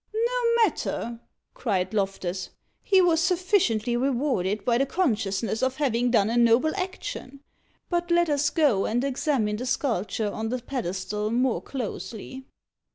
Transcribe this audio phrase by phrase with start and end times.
[0.15, 1.19] "No matter,"
[1.53, 2.49] cried Loftus;
[2.81, 7.41] "he was sufficiently rewarded by the consciousness of having done a noble action.
[7.87, 12.45] But let us go and examine the sculpture on the pedestal more closely."